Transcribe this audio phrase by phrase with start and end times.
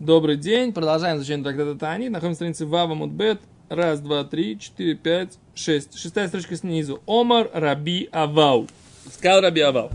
[0.00, 0.72] Добрый день.
[0.72, 2.08] Продолжаем изучение трактата Тани.
[2.08, 3.40] Находимся на странице Вава Мудбет.
[3.68, 5.98] Раз, два, три, четыре, пять, шесть.
[5.98, 7.02] Шестая строчка снизу.
[7.04, 8.68] Омар Раби Авау.
[9.12, 9.90] Сказал Раби Авау.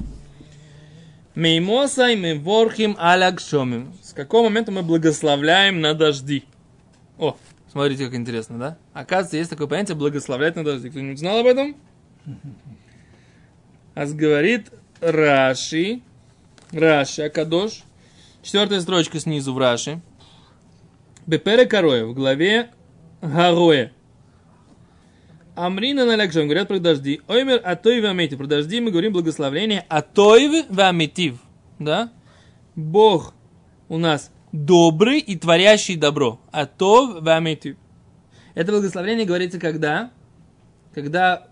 [1.35, 3.93] Меймосай меворхим алякшомим.
[4.01, 6.43] С какого момента мы благословляем на дожди?
[7.17, 7.37] О,
[7.71, 8.77] смотрите, как интересно, да?
[8.91, 10.89] Оказывается, есть такое понятие благословлять на дожди.
[10.89, 11.77] Кто-нибудь знал об этом?
[13.95, 16.01] А говорит Раши,
[16.73, 17.83] Раши Акадош,
[18.43, 20.01] четвертая строчка снизу в Раши.
[21.25, 22.69] Бепере Кароя в главе
[23.21, 23.91] Гароя.
[25.55, 27.21] Амрина на лякшем говорят про дожди.
[27.27, 28.37] Оймер атоев аметив.
[28.37, 31.39] Про дожди мы говорим благословление атоев аметив.
[31.79, 32.11] Да?
[32.75, 33.33] Бог
[33.87, 36.39] у нас добрый и творящий добро.
[36.51, 37.77] Атов аметив.
[38.55, 40.11] Это благословение говорится когда?
[40.93, 41.47] Когда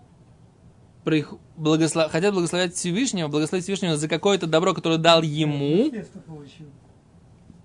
[1.62, 2.10] благослов...
[2.10, 5.90] хотят благословлять Всевышнего, благословить Всевышнего за какое-то добро, которое дал ему,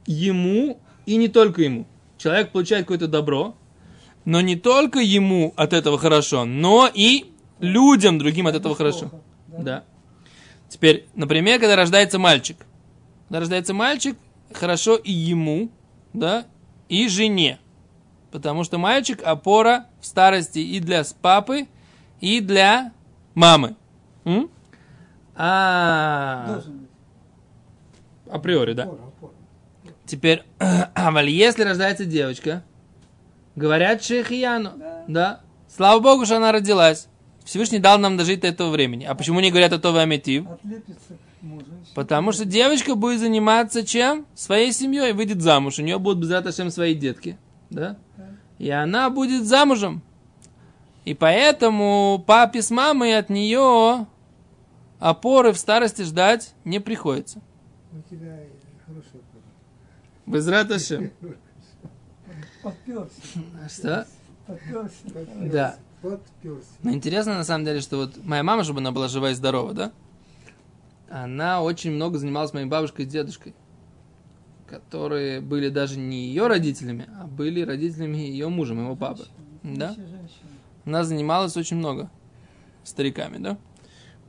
[0.05, 1.85] ему и не только ему.
[2.17, 3.55] Человек получает какое-то добро,
[4.25, 7.25] но не только ему от этого хорошо, но и
[7.59, 9.11] людям другим от этого хорошо.
[9.47, 9.83] Да.
[10.69, 12.57] Теперь, например, когда рождается мальчик.
[13.27, 14.17] Когда рождается мальчик,
[14.53, 15.69] хорошо и ему,
[16.13, 16.45] да,
[16.89, 17.59] и жене.
[18.31, 21.67] Потому что мальчик опора в старости и для папы,
[22.19, 22.91] и для
[23.33, 23.75] мамы.
[24.27, 24.49] М?
[25.35, 26.61] А...
[28.29, 28.89] Априори, да.
[30.05, 32.63] Теперь, а если рождается девочка,
[33.55, 35.03] говорят Шехияну, да.
[35.07, 35.41] да.
[35.73, 37.07] Слава Богу, что она родилась.
[37.45, 39.05] Всевышний дал нам дожить до этого времени.
[39.05, 40.45] А почему не говорят это Аметив?
[41.95, 44.25] Потому что девочка будет заниматься чем?
[44.35, 45.79] Своей семьей, выйдет замуж.
[45.79, 47.37] У нее будут без всем свои детки.
[47.69, 47.97] Да?
[48.59, 50.01] И она будет замужем.
[51.05, 54.07] И поэтому папе с мамой от нее
[54.99, 57.41] опоры в старости ждать не приходится.
[57.91, 58.39] У тебя
[58.85, 59.21] хорошая
[60.25, 61.11] Безраташем.
[63.69, 64.05] Что?
[65.41, 65.77] Да.
[66.83, 69.73] Но интересно на самом деле, что вот моя мама, чтобы она была жива и здорова,
[69.73, 69.91] да?
[71.09, 73.55] Она очень много занималась моей бабушкой и дедушкой,
[74.67, 79.25] которые были даже не ее родителями, а были родителями ее мужа, моего папы.
[79.63, 79.95] Да?
[80.85, 82.09] она занималась очень много
[82.83, 83.57] стариками, да?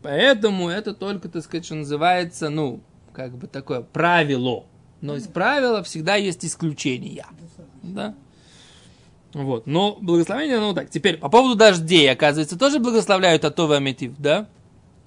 [0.03, 2.81] Поэтому это только, так сказать, что называется, ну,
[3.13, 4.65] как бы такое правило.
[5.01, 7.27] Но из правила всегда есть исключения.
[7.83, 8.15] Да?
[9.33, 9.67] Вот.
[9.67, 10.91] Но благословение, ну так.
[10.91, 14.49] Теперь, по поводу дождей, оказывается, тоже благословляют Атова Аметив, да?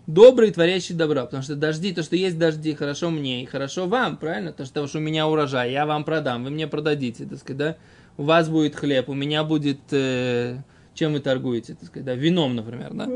[0.07, 1.25] Добрый, творящий добра.
[1.25, 4.51] Потому что дожди, то, что есть дожди, хорошо мне и хорошо вам, правильно?
[4.51, 7.77] То, что у меня урожай, я вам продам, вы мне продадите, так сказать, да?
[8.17, 10.57] У вас будет хлеб, у меня будет э,
[10.93, 13.09] чем вы торгуете, так сказать, да, вином, например, да.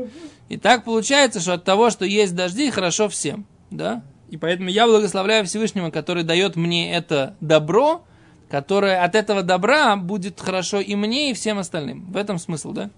[0.48, 4.02] И так получается, что от того, что есть дожди, хорошо всем, да.
[4.30, 8.04] И поэтому я благословляю Всевышнего, который дает мне это добро,
[8.50, 12.10] которое от этого добра будет хорошо и мне, и всем остальным.
[12.10, 12.90] В этом смысл, да?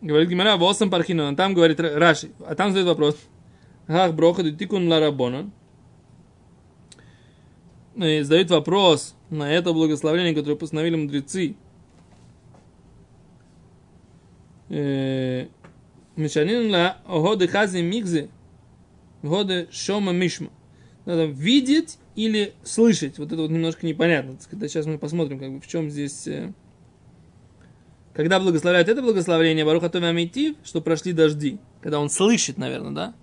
[0.00, 3.16] Говорит Гимара, Восам Пархину, там говорит Раши, а там задает вопрос.
[3.88, 5.52] Ах, броха, тикун ларабонан.
[7.94, 11.56] И задают вопрос на это благословение, которое постановили мудрецы.
[14.68, 18.30] Мишанин ла годы хази мигзы,
[19.22, 20.48] годы шома мишма.
[21.04, 23.18] Надо видеть или слышать.
[23.18, 24.36] Вот это вот немножко непонятно.
[24.50, 26.26] Когда сейчас мы посмотрим, как бы, в чем здесь...
[26.26, 26.52] Э,
[28.12, 31.58] когда благословляют это благословение, Баруха Тови Амитив, что прошли дожди.
[31.82, 33.14] Когда он слышит, наверное, да?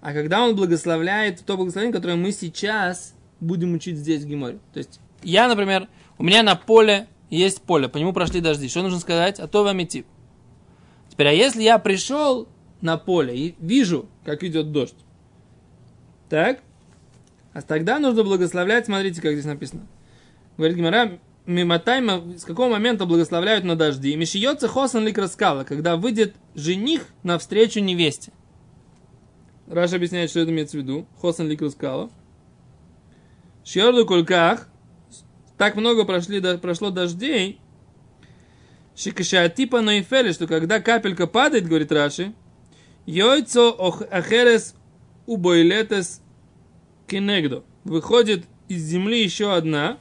[0.00, 4.58] А когда он благословляет то благословение, которое мы сейчас будем учить здесь в Гиморе.
[4.72, 8.68] То есть я, например, у меня на поле есть поле, по нему прошли дожди.
[8.68, 9.38] Что нужно сказать?
[9.38, 10.06] А то Амитив.
[11.18, 12.46] Теперь, а если я пришел
[12.80, 14.94] на поле и вижу, как идет дождь,
[16.28, 16.60] так,
[17.52, 19.88] а тогда нужно благословлять, смотрите, как здесь написано.
[20.56, 24.14] Говорит Гимара, мимотайма, с какого момента благословляют на дожди?
[24.14, 28.30] Мишиется хосан лик раскала, когда выйдет жених навстречу невесте.
[29.66, 31.08] Раша объясняет, что это имеется в виду.
[31.20, 32.10] Хосан лик раскала.
[33.64, 34.68] Шьорду кульках,
[35.56, 37.58] так много прошли, прошло дождей,
[38.98, 42.34] Шикашатипа ноифели, что когда капелька падает, говорит Раши,
[43.06, 43.76] Йойцо
[44.10, 44.74] ахерес
[45.26, 46.20] убойлетес
[47.06, 47.62] кенегдо.
[47.84, 49.98] Выходит из земли еще одна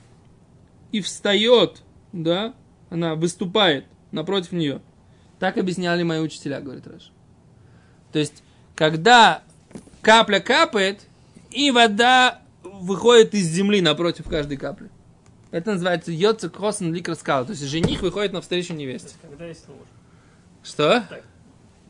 [0.91, 2.55] и встает, да,
[2.89, 4.81] она выступает напротив нее.
[5.39, 7.11] Так объясняли мои учителя, говорит Раши.
[8.11, 8.41] То есть,
[8.73, 9.43] когда
[10.01, 11.01] капля капает,
[11.51, 14.89] и вода выходит из земли напротив каждой капли.
[15.51, 17.45] Это называется йоца кросен ликр скала.
[17.45, 19.15] То есть жених выходит навстречу невесте.
[19.21, 19.81] Когда есть лужа.
[20.63, 21.05] Что?
[21.09, 21.23] Так,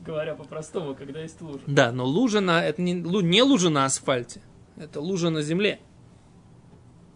[0.06, 1.62] говоря по-простому, когда есть лужа.
[1.66, 2.64] Да, но лужа на...
[2.64, 4.42] Это не, не лужа на асфальте.
[4.78, 5.80] Это лужа на земле.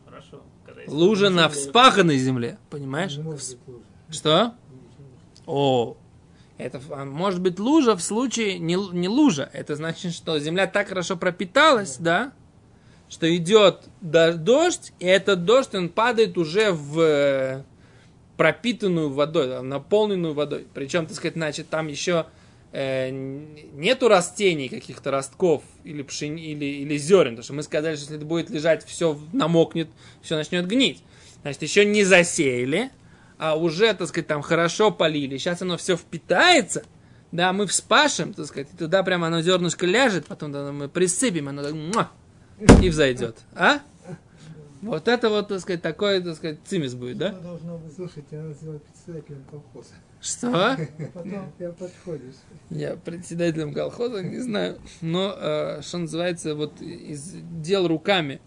[0.05, 0.41] Хорошо.
[0.65, 1.49] когда есть Лужа на земле.
[1.49, 3.15] вспаханной земле, понимаешь?
[3.17, 3.83] Не может быть лужа.
[4.09, 4.55] Что?
[5.45, 5.97] О,
[6.57, 9.49] это а может быть лужа в случае не, не лужа.
[9.53, 12.33] Это значит, что земля так хорошо пропиталась, да,
[13.11, 17.63] что идет дождь, и этот дождь, он падает уже в э,
[18.37, 20.65] пропитанную водой, наполненную водой.
[20.73, 22.27] Причем, так сказать, значит, там еще
[22.71, 27.31] э, нету растений, каких-то ростков или, пшени, или, или зерен.
[27.31, 29.89] Потому что мы сказали, что если это будет лежать, все намокнет,
[30.21, 31.03] все начнет гнить.
[31.41, 32.91] Значит, еще не засеяли,
[33.37, 35.37] а уже, так сказать, там хорошо полили.
[35.37, 36.85] Сейчас оно все впитается.
[37.33, 41.63] Да, мы вспашем, так сказать, и туда прямо оно зернышко ляжет, потом мы присыпем, оно
[41.63, 42.11] так муа,
[42.81, 43.37] и взойдет.
[43.53, 43.81] А?
[44.81, 47.31] Вот это вот, так сказать, такой, так сказать, цимис будет, да?
[47.33, 49.93] Ну, должно быть, слушайте, надо сделать председателем колхоза.
[50.21, 50.77] Что?
[51.13, 52.35] Потом прям подходишь.
[52.71, 54.77] Я председателем колхоза, не знаю.
[55.01, 58.41] Но, э, что называется, вот из дел руками.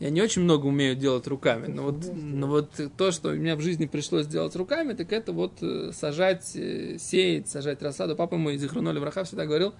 [0.00, 3.54] Я не очень много умею делать руками, но вот, но вот то, что у меня
[3.54, 8.16] в жизни пришлось делать руками, так это вот э, сажать, э, сеять, сажать рассаду.
[8.16, 9.74] Папа мой из Ихруноли Враха всегда говорил,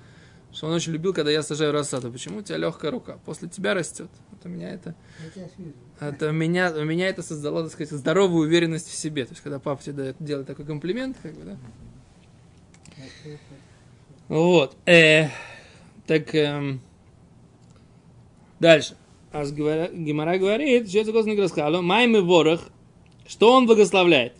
[0.52, 2.10] что он очень любил, когда я сажаю рассаду.
[2.10, 2.38] Почему?
[2.38, 3.18] У тебя легкая рука.
[3.24, 4.08] После тебя растет.
[4.30, 4.94] Вот у меня это
[6.00, 9.24] это у меня, у меня это создало, так сказать, здоровую уверенность в себе.
[9.26, 11.56] То есть, когда папа тебе дает, делает такой комплимент, как бы, да.
[14.28, 14.76] Вот.
[14.86, 15.28] Э,
[16.06, 16.80] так, эм,
[18.58, 18.96] дальше.
[19.32, 22.62] Аж говоря- Гемара говорит, что это Господь рассказал, Маймы ворох,
[23.26, 24.34] что он благословляет.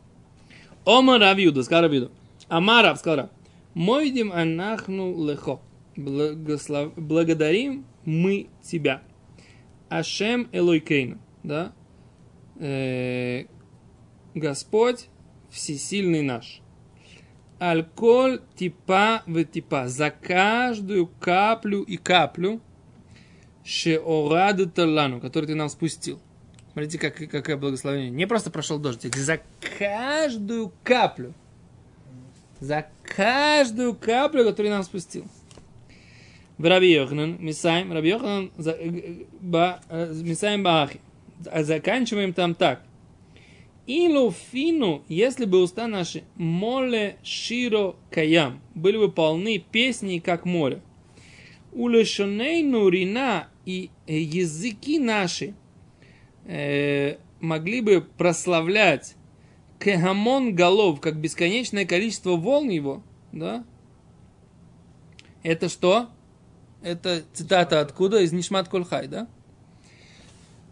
[0.85, 2.11] Ома Равьюда, сказал Равьюда.
[2.49, 3.31] Амараб, сказал Рав.
[3.75, 5.61] Мойдим анахну лехо.
[6.01, 6.95] Благослов...
[6.97, 9.03] Благодарим мы тебя.
[9.89, 11.73] Ашем Элойкейну, да?
[12.59, 13.45] Э,
[14.35, 15.09] Господь
[15.51, 16.63] всесильный наш.
[17.59, 19.89] Альколь типа в типа.
[19.89, 22.61] За каждую каплю и каплю
[23.65, 26.21] шеорады талану, который ты нам спустил.
[26.73, 28.11] Смотрите, как, какое благословение.
[28.11, 29.41] Не просто прошел дождик, за
[29.79, 31.35] каждую каплю.
[32.61, 35.27] За каждую каплю, которую нам спустил.
[36.69, 41.01] Раби Йоханан, Мисаем, Раби Йоханан, Мисаем Баахи.
[41.39, 42.85] Заканчиваем там так.
[43.87, 50.81] Илу фину, если бы уста наши моле широ каям, были бы полны песней, как море.
[51.73, 55.55] Улешонейну рина и языки наши
[56.45, 59.17] э, могли бы прославлять
[59.83, 63.03] кегамон голов, как бесконечное количество волн его,
[63.33, 63.65] да?
[65.43, 66.11] Это что?
[66.83, 68.21] Это цитата откуда?
[68.21, 69.29] Из Нишмат Кольхай, да?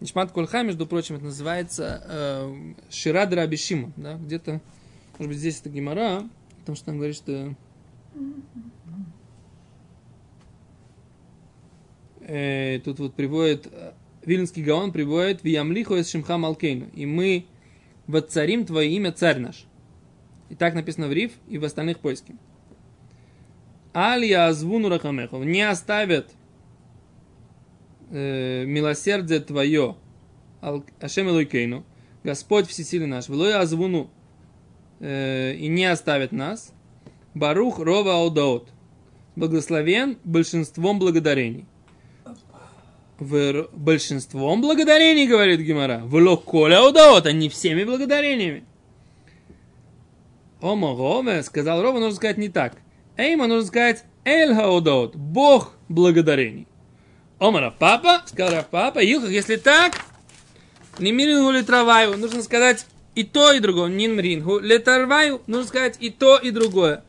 [0.00, 4.14] Нишмат Кольхай, между прочим, это называется э, Ширад Рабишима, да?
[4.14, 4.60] Где-то,
[5.18, 6.22] может быть, здесь это Гимара,
[6.60, 7.54] потому что там говорит, что
[12.20, 13.92] э, тут вот приводит, э,
[14.24, 16.86] Вильнский Гаон приводит Виямлиху из Шимха Малкейну.
[16.94, 17.46] И мы
[18.06, 19.66] воцарим твое имя, царь наш.
[20.48, 22.36] И так написано в Риф и в остальных поисках.
[23.98, 25.44] Алия Азвуну Рахамехов.
[25.44, 26.30] Не оставят
[28.10, 29.96] э, милосердие твое,
[31.00, 31.84] Ашем Элойкейну,
[32.22, 34.08] Господь всесильный наш, Велой Азвуну,
[35.00, 36.72] э, и не оставит нас,
[37.34, 38.68] Барух Рова Аудаот,
[39.34, 41.66] благословен большинством благодарений.
[43.18, 46.02] В большинством благодарений, говорит Гимара.
[46.04, 48.62] В локоля аудаот, а не всеми благодарениями.
[50.60, 52.76] Омо Рове, сказал Рова, нужно сказать не так.
[53.18, 56.68] Эйма нужно сказать Эль Хаудаот, Бог благодарений.
[57.40, 59.98] Омара папа, сказал Рав папа, Илхах, если так,
[61.00, 63.88] Нимрингу литраваю, нужно сказать и то, и другое.
[63.88, 67.02] Нимрингу литарваю, нужно сказать и то, и другое.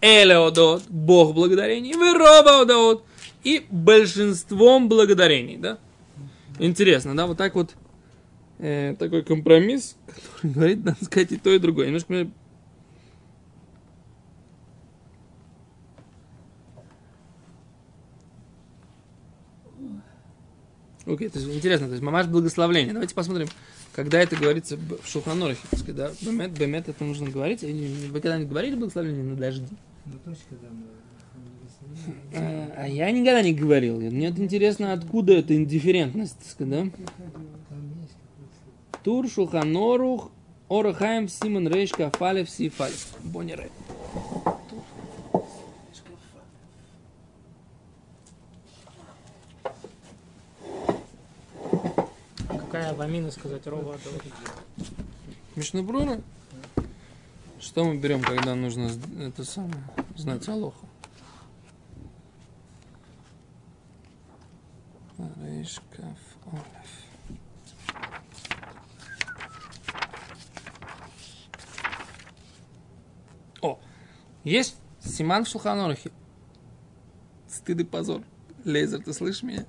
[0.00, 3.04] Элеодот, Бог благодарений, Веробаодот,
[3.44, 5.78] и большинством благодарений, да?
[6.58, 7.74] Интересно, да, вот так вот
[8.58, 11.86] э, такой компромисс, который говорит, надо сказать и то, и другое.
[11.86, 12.30] Немножко мне
[21.06, 22.92] Окей, то есть интересно, то есть мамаш благословление.
[22.92, 23.48] Давайте посмотрим,
[23.92, 25.60] когда это говорится в Шуханорахе.
[25.84, 27.62] Когда бемет, бемет это нужно говорить.
[27.62, 29.66] Вы когда-нибудь говорили благословление на дожди?
[30.06, 30.84] Ну точка да, мы
[32.34, 34.00] А, а я никогда не говорил.
[34.00, 36.86] Мне это интересно, откуда эта индифферентность, да?
[39.02, 40.30] Тур, Шуханорух,
[40.70, 43.06] Орахаем, Симон, Рейш, Кафалев, Сифалев.
[43.22, 43.70] Бонере.
[52.74, 53.96] какая вамина сказать рова
[55.54, 56.20] Мишнабрура?
[57.60, 58.90] Что мы берем, когда нужно
[59.20, 59.84] это самое,
[60.16, 60.88] знать Алоху?
[65.40, 66.18] Рейшкаф
[66.50, 66.90] Олев.
[73.62, 73.78] О,
[74.42, 76.10] есть Симан в Шелханорахе.
[77.48, 78.22] Стыд и позор.
[78.64, 79.64] Лейзер, ты слышишь меня?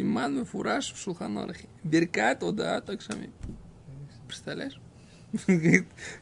[0.00, 1.68] Симан фураж в Шулханорахе.
[1.84, 3.30] Беркат, так шами.
[4.26, 4.80] Представляешь?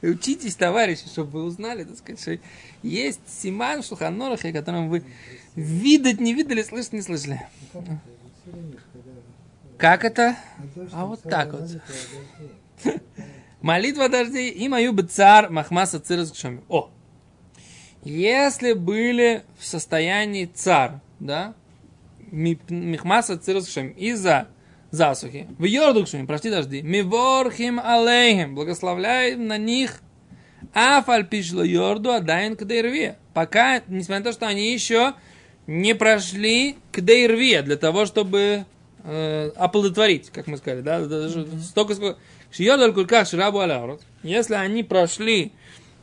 [0.03, 2.39] Учитесь, товарищи, чтобы вы узнали, так сказать, что
[2.83, 5.05] есть Симан в Шулханорахе, о котором вы
[5.55, 7.47] видать не видели, слышать не слышали.
[9.77, 10.37] Как это?
[10.93, 11.71] А вот так вот.
[13.61, 16.65] молитва, дождей и мою бы цар Махмаса Цирас Кшами.
[16.69, 16.91] О!
[18.03, 21.55] Если были в состоянии цар, да,
[22.31, 24.49] Михмаса Цирас Кшами, из-за
[24.91, 30.01] засухи, в Йорду Кшами, прошли дожди, Миворхим Алейхим, благословляем на них,
[30.73, 33.17] Афаль пишло Йорду Адайн к Дейрве.
[33.35, 35.15] Пока, несмотря на то, что они еще
[35.67, 38.65] не прошли к Дейрве, для того, чтобы
[39.05, 42.19] э, оплодотворить, как мы сказали, да, даже столько, сколько...
[42.51, 44.01] Шиёдаль кульках ширабу алярот.
[44.23, 45.53] Если они прошли,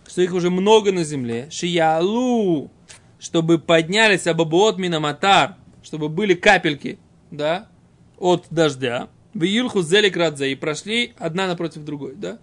[0.07, 2.71] что их уже много на земле, шиялу,
[3.19, 5.55] чтобы поднялись абабуот минаматар,
[5.85, 6.97] чтобы были капельки,
[7.29, 7.69] да,
[8.17, 12.39] от дождя, в Юльху зелик радзе, и прошли одна напротив другой, да.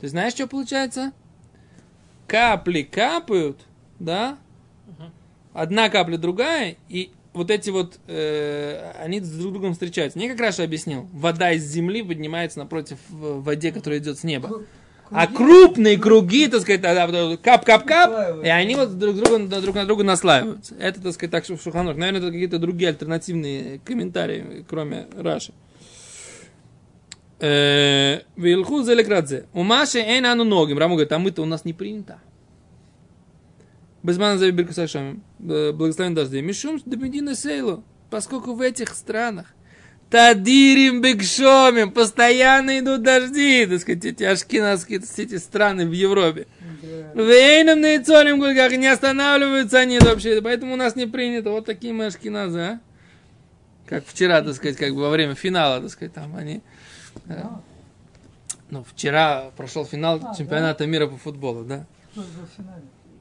[0.00, 1.12] Ты знаешь, что получается?
[2.26, 3.60] Капли капают,
[3.98, 4.38] да,
[5.52, 10.18] одна капля другая, и вот эти вот, э, они с друг другом встречаются.
[10.18, 14.62] Не как Раши объяснил, вода из земли поднимается напротив воде, которая идет с неба.
[15.10, 16.82] А крупные круги, так сказать,
[17.42, 20.74] кап-кап-кап, и они вот друг, друга, на- друг на друга наслаиваются.
[20.78, 21.96] Это, так сказать, так, что в Шуханах.
[21.96, 25.52] Наверное, это какие-то другие альтернативные комментарии, кроме Раши.
[27.38, 29.46] Э, Вилху зелекрадзе.
[29.52, 30.78] У Маши эйн ану ногим.
[30.78, 32.18] Раму говорит, а мы-то у нас не принято.
[34.02, 35.20] Безмана за Биркусашами.
[35.38, 36.40] Благословен дождей.
[36.40, 37.84] Мишум Демедина Сейлу.
[38.10, 39.54] Поскольку в этих странах
[40.10, 46.46] Тадирим бекшомим, постоянно идут дожди, так сказать, эти ашкенадские, так сказать, эти страны в Европе.
[47.14, 47.22] Да.
[47.22, 51.92] Вейном на Ицолем Гульгах не останавливаются они вообще, поэтому у нас не принято вот такие
[51.92, 52.80] мы ашкеназы, а?
[53.86, 56.60] Как вчера, так сказать, как бы во время финала, так сказать, там они...
[57.28, 57.60] э, А,
[58.70, 61.84] Ну, вчера прошел финал А, чемпионата мира по футболу, да?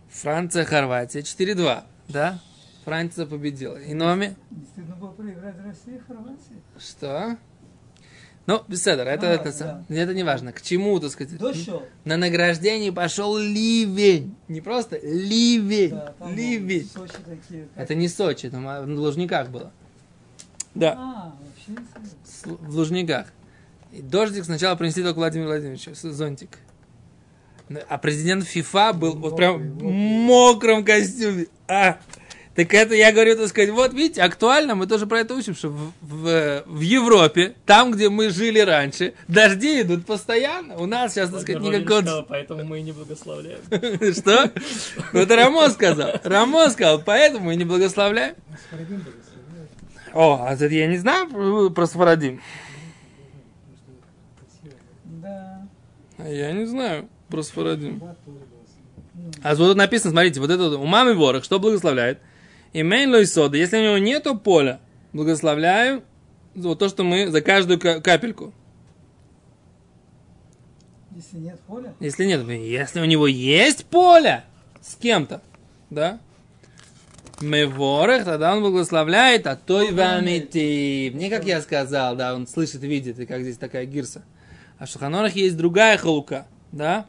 [0.09, 2.39] Франция, Хорватия, 4-2, да?
[2.85, 3.77] Франция победила.
[3.77, 4.35] И номи...
[4.51, 6.61] Не стыдно было проиграть России и Хорватии?
[6.79, 7.37] Что?
[8.47, 10.51] Ну, беседер, это, это, сам- это не важно.
[10.53, 11.35] К чему, так сказать?
[11.39, 11.81] Дождь шел.
[12.03, 14.35] На награждение пошел ливень.
[14.47, 15.89] Не просто ливень.
[15.89, 16.87] Да, там ливень.
[16.87, 17.67] Сочи такие.
[17.73, 19.71] как- Это не Сочи, это в Лужниках было.
[20.75, 22.57] Да, А, вообще интересно.
[22.69, 23.27] в Лужниках.
[23.91, 26.59] И дождик сначала принесли только Владимир Владимирович, зонтик.
[27.89, 30.27] А президент ФИФА был вот прям в Мокрый, мокрый.
[30.27, 31.47] мокром костюме.
[31.67, 31.97] А,
[32.55, 35.69] так это я говорю, так сказать, вот видите, актуально, мы тоже про это учим, что
[35.69, 40.77] в, в- в Европе, там, где мы жили раньше, дожди идут постоянно.
[40.77, 42.01] У нас сейчас, так сказать, никакого...
[42.01, 43.59] Сказал, Поэтому мы и не благословляем.
[44.13, 44.51] Что?
[45.11, 46.11] Ну, это Рамо сказал.
[46.23, 48.35] Рамо сказал, поэтому мы не благословляем.
[50.13, 52.41] О, а это я не знаю про Сфарадим.
[55.03, 55.67] Да.
[56.17, 58.01] А я не знаю про Сфарадим.
[59.43, 62.19] А вот тут написано, смотрите, вот это вот, у мамы ворох, что благословляет?
[62.75, 64.81] И мейн сода, если у него нету поля,
[65.13, 66.03] благословляю
[66.55, 68.53] вот то, что мы за каждую ка- капельку.
[71.15, 74.43] Если нет поля, Если нет, если у него есть поле
[74.81, 75.41] с кем-то,
[75.89, 76.19] да?
[77.39, 81.11] Мы ворох, тогда он благословляет, а то и вамити.
[81.13, 84.21] Не как я сказал, да, он слышит, видит, и как здесь такая гирса.
[84.79, 87.05] А в Шаханорах есть другая халука, да?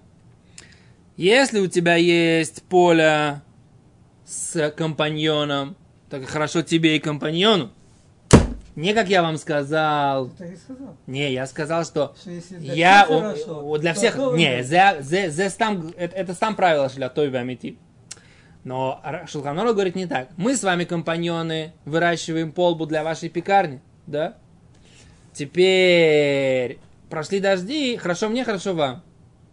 [1.17, 3.43] Если у тебя есть поле
[4.27, 5.77] с компаньоном,
[6.11, 7.71] так хорошо тебе и компаньону.
[8.75, 10.29] Не как я вам сказал.
[10.37, 10.97] ты сказал.
[11.07, 14.63] Не, я сказал, что Что если для я о- хорошо, о- для всех кто не
[14.63, 17.79] зе, зе, зе стам- это, это стам правило для той амити.
[18.65, 20.29] Но Шулханора говорит не так.
[20.37, 24.37] Мы с вами компаньоны выращиваем полбу для вашей пекарни, да?
[25.33, 26.79] Теперь
[27.09, 29.03] прошли дожди, хорошо мне, хорошо вам.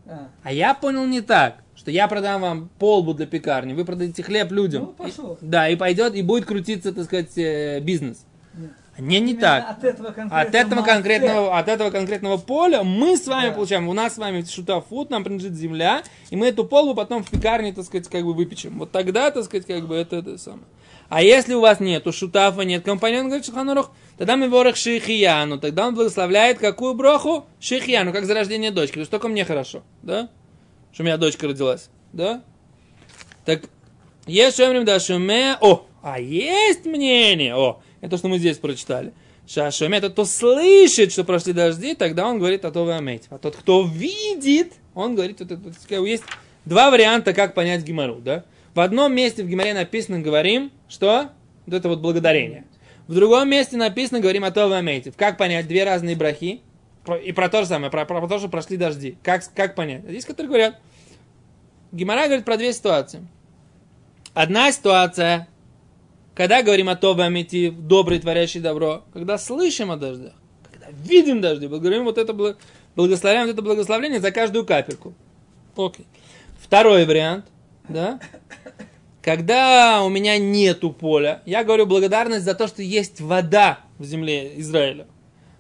[0.05, 4.21] А, А я понял не так, что я продам вам полбу для пекарни, вы продадите
[4.23, 4.83] хлеб людям.
[4.83, 5.37] Ну, пошло.
[5.41, 8.25] И- да, и пойдет, и будет крутиться, так сказать, э, бизнес.
[8.55, 8.71] нет.
[8.99, 9.69] Не, не Именно так.
[9.71, 13.53] От этого конкретного, От этого конкретного, от этого конкретного поля мы с вами Да.
[13.55, 17.29] получаем, у нас с вами шутафут, нам принадлежит земля, и мы эту полбу потом в
[17.31, 18.77] пекарне, так сказать, как бы выпечем.
[18.77, 20.65] Вот тогда, так сказать, как бы это, это самое.
[21.09, 25.87] А если у вас нету шутафа, нет компаньона, говорит Шаханорух, тогда мы ворох шихияну, тогда
[25.87, 27.45] он благословляет какую броху?
[27.59, 28.95] Шихияну, как за рождение дочки.
[28.95, 30.29] То есть только мне хорошо, да?
[30.91, 32.43] Что у меня дочка родилась, да?
[33.45, 33.63] Так,
[34.25, 39.13] есть шемрим да шуме, о, а есть мнение, о, это что мы здесь прочитали.
[39.45, 43.23] Шашуме, это кто слышит, что прошли дожди, тогда он говорит, а то вы аметь.
[43.29, 46.23] А тот, кто видит, он говорит, вот это, есть
[46.63, 48.45] два варианта, как понять гемору, да?
[48.73, 51.29] В одном месте в Гимаре написано, говорим, что?
[51.65, 52.65] Вот это вот благодарение.
[53.07, 55.15] В другом месте написано, говорим о том Амейтив.
[55.17, 55.67] Как понять?
[55.67, 56.61] Две разные брахи.
[57.03, 59.17] Про- И про то же самое, про, про то, что прошли дожди.
[59.23, 60.03] Как, как понять?
[60.07, 60.79] Есть, которые говорят.
[61.91, 63.27] Гимара говорит про две ситуации.
[64.33, 65.47] Одна ситуация,
[66.33, 69.03] когда говорим о том Амейтив, добрый, творящий добро.
[69.13, 70.33] Когда слышим о дождях.
[70.71, 71.67] Когда видим дожди.
[71.67, 72.55] Говорим вот это бл-
[72.95, 75.13] благословляем вот это благословление за каждую капельку.
[75.75, 76.07] Окей.
[76.59, 77.45] Второй вариант,
[77.89, 78.19] да?
[79.23, 84.59] Когда у меня нету поля, я говорю благодарность за то, что есть вода в земле
[84.59, 85.07] Израиля.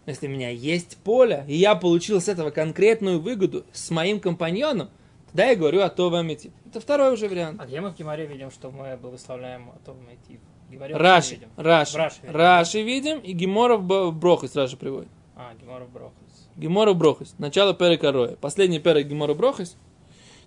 [0.05, 4.19] Но Если у меня есть поле, и я получил с этого конкретную выгоду с моим
[4.19, 4.89] компаньоном,
[5.27, 6.51] тогда я говорю о Товамити.
[6.65, 7.61] Это второй уже вариант.
[7.61, 10.41] А где мы в Гимаре видим, что мы благословляем о том найти?
[10.67, 11.39] В Гемаре Раши.
[11.55, 12.35] Раши, Раши видим.
[12.35, 15.07] Раши видим, и Гемора в Б- в Брохис Раши приводит.
[15.37, 16.49] А, Гемора в Брохус.
[16.57, 17.33] Гемора Брохис.
[17.37, 18.35] Начало Перека Роя.
[18.35, 19.77] Последний перек Гемора Брохис.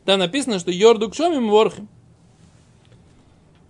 [0.05, 1.89] Там написано, что Йорду Кшомим Ворхим.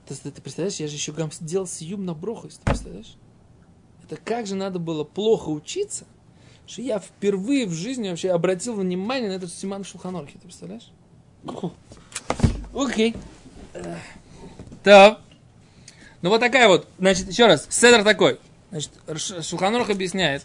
[0.07, 3.17] Ты, ты- представляешь, я же еще гам сделал сиюм на Брохис, ты представляешь?
[4.05, 6.05] Это как же надо было плохо учиться,
[6.67, 9.89] что я впервые в жизни вообще обратил внимание на этот Симан в
[10.39, 10.91] ты представляешь?
[12.75, 13.15] Окей.
[13.75, 13.99] Эх.
[14.85, 15.21] Так.
[16.23, 18.39] Ну вот такая вот, значит, еще раз, седр такой.
[18.71, 18.91] Значит,
[19.45, 20.45] Шулханорх объясняет,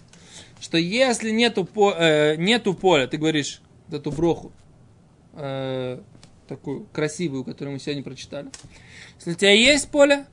[0.59, 4.51] что если нету, по- э, нету поля, ты говоришь эту броху,
[5.33, 5.99] э,
[6.51, 8.49] такую красивую, которую мы сегодня прочитали.
[9.17, 10.25] Если у тебя есть поле,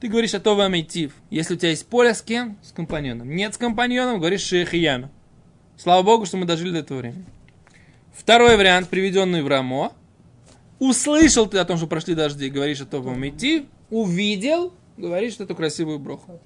[0.00, 1.14] ты говоришь о том Амитив.
[1.30, 2.58] Если у тебя есть поле с кем?
[2.62, 3.34] С компаньоном.
[3.34, 5.10] Нет с компаньоном, говоришь Шейхияну.
[5.78, 7.24] Слава Богу, что мы дожили до этого времени.
[8.14, 9.92] Второй вариант, приведенный в Рамо.
[10.78, 13.64] Услышал ты о том, что прошли дожди, говоришь о том Амитив.
[13.88, 16.38] Увидел, говоришь эту красивую броху.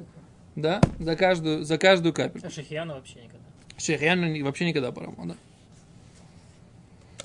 [0.55, 2.47] Да, за каждую, за каждую капельку.
[2.47, 3.45] А Шахияну вообще никогда.
[3.77, 5.37] Шейхияну ни- вообще никогда по Рамо, да.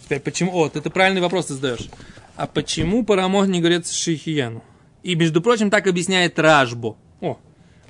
[0.06, 0.56] Теперь, почему?
[0.56, 1.90] О, ты, ты правильный вопрос задаешь.
[2.36, 4.64] А почему по Рамо не говорят Шейхияну?
[5.02, 6.96] И, между прочим, так объясняет Ражбо.
[7.22, 7.40] О,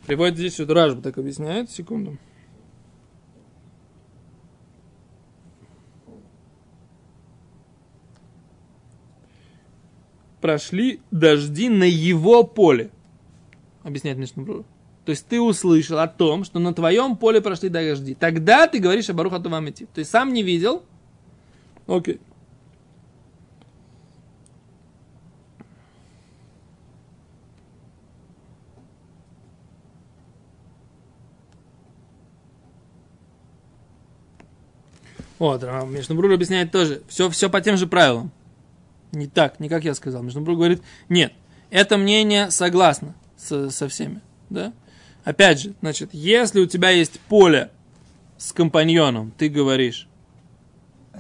[0.08, 1.70] приводит здесь вот Ражбо так объясняет.
[1.70, 2.18] Секунду.
[10.40, 12.92] Прошли дожди на его поле.
[13.84, 14.64] Объясняет Мишнабрур.
[15.04, 18.16] То есть ты услышал о том, что на твоем поле прошли дожди.
[18.16, 19.86] Тогда ты говоришь о Баруха Тувамити.
[19.94, 20.84] То есть сам не видел.
[21.88, 22.20] Окей.
[35.38, 37.04] Вот, Мишнабрур объясняет тоже.
[37.08, 38.32] Все, все по тем же правилам.
[39.12, 40.24] Не так, не как я сказал.
[40.24, 41.34] Мишнабрур говорит, нет,
[41.70, 44.22] это мнение согласно со, со всеми.
[44.50, 44.74] Да?
[45.24, 47.70] Опять же, значит, если у тебя есть поле
[48.38, 50.08] с компаньоном, ты говоришь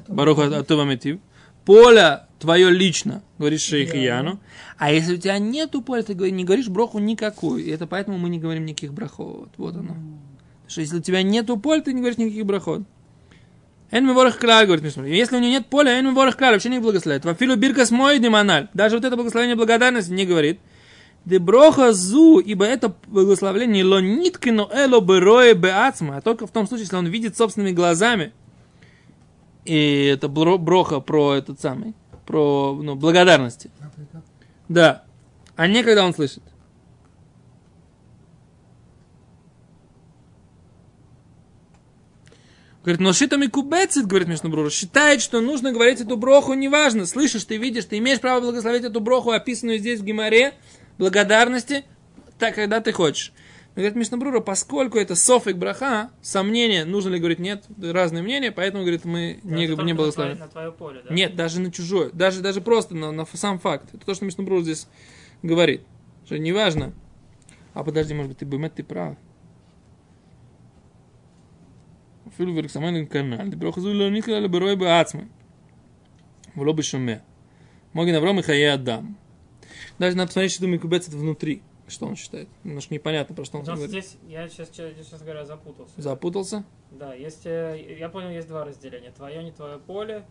[0.07, 1.19] Баруха Атуваметив,
[1.65, 4.39] поле твое лично, говоришь Шейхияну,
[4.77, 7.63] а если у тебя нету поля, ты не говоришь броху никакую.
[7.63, 9.27] И это поэтому мы не говорим никаких брахов.
[9.27, 9.95] Вот, вот оно.
[9.95, 12.83] Потому что если у тебя нету поля, ты не говоришь никаких брахот.
[13.91, 15.05] Эн ворох говорит Мишмар.
[15.05, 17.23] Если у него нет поля, эн ворох вообще не благословляет.
[17.23, 18.67] Вафилу бирка с мой демональ.
[18.73, 20.59] Даже вот это благословение благодарности не говорит.
[21.23, 26.67] Де броха зу, ибо это благословление ло ниткино эло берое беацма, а только в том
[26.67, 28.31] случае, если он видит собственными глазами.
[29.65, 33.71] И это бро- броха про этот самый, про ну, благодарности.
[34.69, 35.03] Да.
[35.55, 36.43] А не когда он слышит.
[42.83, 47.57] Говорит, но шитами кубецит, говорит Мишнабрура, считает, что нужно говорить эту броху, неважно, слышишь, ты
[47.57, 50.53] видишь, ты имеешь право благословить эту броху, описанную здесь в Гимаре,
[50.99, 51.83] благодарности,
[52.37, 53.33] так, когда ты хочешь.
[53.75, 59.03] Говорит Мишнабрура, поскольку это софик браха, сомнение, нужно ли говорить нет, разные мнения, поэтому, говорит,
[59.03, 60.39] мы Но не, не благословим.
[60.39, 61.13] На твое поле, да?
[61.13, 63.93] Нет, даже на чужое, даже, даже просто на, на сам факт.
[63.93, 64.87] Это то, что Мишнабрура здесь
[65.43, 65.81] говорит.
[66.25, 66.93] Что неважно.
[67.73, 69.17] А подожди, может быть, ты Бумет, ты прав.
[72.37, 73.49] Фильверк самой канал.
[73.49, 75.27] Ты прохозули Николя Берой бы Ацмы.
[76.53, 77.23] В лобы шуме.
[77.91, 79.17] моги на и Хая Адам.
[79.99, 81.61] Даже надо посмотреть, что думает кубец это внутри.
[81.87, 82.47] Что он считает.
[82.63, 83.89] Немножко непонятно, про что он говорит.
[83.89, 85.93] здесь, я сейчас, сейчас говоря, запутался.
[86.01, 86.63] Запутался?
[86.91, 89.11] Да, есть, э, я понял, есть два разделения.
[89.11, 90.25] Твое, не твое поле.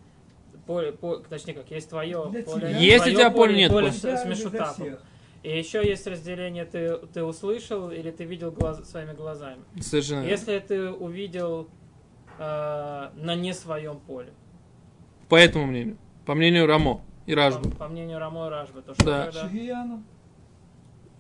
[0.67, 2.61] Поле, по- точнее как, есть твое Для поле.
[2.61, 2.69] тебя.
[2.79, 4.17] Есть у твое тебя поле, нет поле поля.
[4.17, 5.03] с, всех.
[5.43, 9.63] И еще есть разделение, ты, ты услышал или ты видел глаз, своими глазами.
[9.81, 10.25] Совершенно.
[10.25, 11.69] Если ты увидел
[12.39, 14.33] э, на не своем поле,
[15.29, 15.99] По этому мнению.
[16.25, 17.71] По мнению Рамо и по, Ражбы.
[17.73, 19.33] по мнению Рамо и Ражбы, то что Да.
[19.33, 20.03] Шахияну.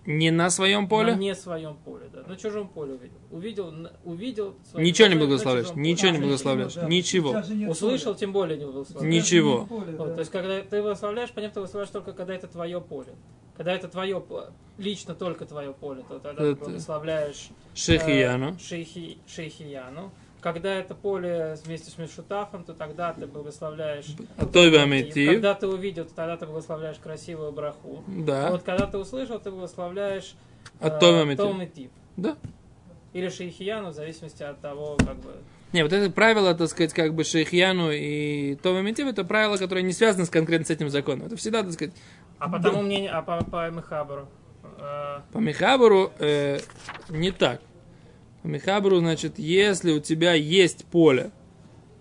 [0.06, 1.14] Не на своем поле?
[1.14, 2.22] На не своем поле, да.
[2.26, 3.16] На чужом поле увидел.
[3.30, 5.66] Увидел, увидел свое Ничего не поле на благословляешь.
[5.68, 5.90] чужом поле.
[5.92, 6.74] Ничего не благословляешь.
[6.74, 6.88] Да.
[6.88, 7.70] Ничего.
[7.70, 8.18] Услышал, поля.
[8.18, 9.12] тем более не благословляешь.
[9.14, 9.64] Ни- Ничего.
[9.64, 10.14] Вот, да.
[10.14, 13.14] то есть, когда ты благословляешь, понятно, ты благословляешь только когда это твое поле.
[13.56, 18.58] Когда это твое, по- лично только твое поле, то тогда Это- ты благословляешь э, Шехияну.
[18.58, 20.10] шейхи, шейхияну.
[20.44, 24.14] Когда это поле вместе с Мишутафом, то тогда ты благословляешь...
[25.26, 28.04] Когда ты увидел, то тогда ты благословляешь красивую браху.
[28.07, 28.50] Да.
[28.50, 30.35] вот когда ты услышал, ты благословляешь
[30.80, 31.90] А э, тип.
[32.18, 32.37] Да.
[33.14, 35.33] Или шейхияну, в зависимости от того, как бы...
[35.72, 39.80] Не, вот это правило, так сказать, как бы Шейхьяну и Това Митив, это правило, которое
[39.80, 41.24] не связано с конкретно с этим законом.
[41.28, 41.94] Это всегда, так сказать,
[42.38, 44.28] А по тому мнению, а по, по Мехабару?
[44.78, 46.59] э, По Мехабуру э,
[47.09, 47.62] не так.
[48.44, 51.30] По Мехабуру, значит, если у тебя есть поле,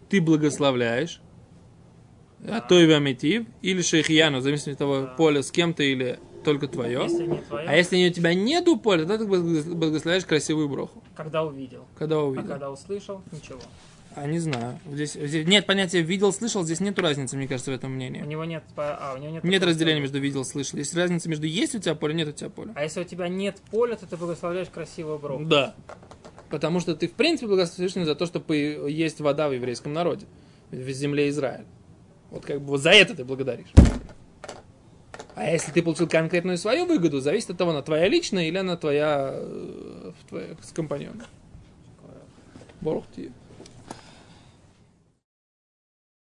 [0.10, 1.22] ты благословляешь,
[2.46, 6.68] а то и вамитив, или шейхияну, в зависимости от того, поле с кем-то или только
[6.68, 7.00] твое.
[7.04, 11.02] если не твое, А если у тебя нету поля, то ты благос- благословляешь красивую броху.
[11.16, 11.86] когда увидел.
[11.98, 12.50] Когда А увидел.
[12.50, 13.60] когда услышал, ничего.
[14.16, 14.78] А не знаю.
[14.92, 18.20] Здесь, здесь нет понятия видел, слышал, здесь нету разницы, мне кажется, в этом У мнении.
[18.22, 18.66] него нет...
[18.76, 19.44] А, у него нет...
[19.46, 20.78] Нет разделения между видел, слышал.
[20.78, 22.74] Есть разница между есть у тебя поле, нет у тебя поля.
[22.76, 25.46] А если у тебя нет поля, то ты благословляешь красивую броху.
[25.46, 25.74] Да.
[26.54, 30.28] Потому что ты, в принципе, Всевышнего за то, что есть вода в еврейском народе,
[30.70, 31.66] в земле Израиля.
[32.30, 33.74] Вот как бы вот за это ты благодаришь.
[35.34, 38.78] А если ты получил конкретную свою выгоду, зависит от того, она твоя личная или она
[38.78, 41.24] твоя, э, твоя с компаньоном.
[42.82, 43.32] Борух тебе.